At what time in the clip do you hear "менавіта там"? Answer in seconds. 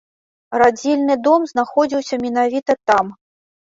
2.27-3.19